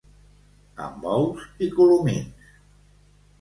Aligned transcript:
Amb 0.85 1.05
ous 1.17 1.43
i 1.67 1.69
colomins. 1.77 2.49